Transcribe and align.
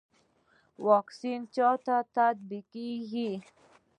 واکسین 0.85 1.41
چا 1.55 1.69
ته 1.85 1.95
تطبیقیږي؟ 2.15 3.31